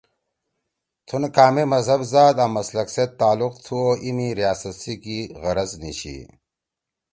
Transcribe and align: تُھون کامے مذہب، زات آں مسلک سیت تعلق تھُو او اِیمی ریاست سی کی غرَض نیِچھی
تُھون 1.07 1.23
کامے 1.35 1.63
مذہب، 1.73 2.01
زات 2.11 2.37
آں 2.43 2.49
مسلک 2.55 2.87
سیت 2.95 3.11
تعلق 3.19 3.53
تھُو 3.63 3.79
او 3.85 3.91
اِیمی 4.03 4.29
ریاست 4.37 4.75
سی 4.81 4.93
کی 5.03 5.17
غرَض 5.41 5.71
نیِچھی 5.81 6.17